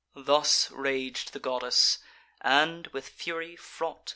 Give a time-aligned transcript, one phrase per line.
[0.17, 1.99] Thus rag'd the goddess;
[2.43, 4.09] and, with fury fraught.